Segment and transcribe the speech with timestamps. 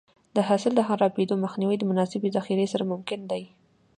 [0.35, 3.43] د حاصل د خرابېدو مخنیوی د مناسبې ذخیرې سره ممکن دی.